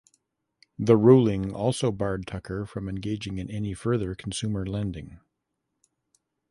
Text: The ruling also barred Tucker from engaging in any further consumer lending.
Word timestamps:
The 0.79 0.97
ruling 0.97 1.53
also 1.53 1.91
barred 1.91 2.25
Tucker 2.25 2.65
from 2.65 2.89
engaging 2.89 3.37
in 3.37 3.51
any 3.51 3.75
further 3.75 4.15
consumer 4.15 4.65
lending. 4.65 5.19